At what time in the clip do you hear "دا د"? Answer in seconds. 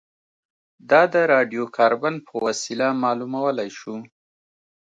0.89-1.15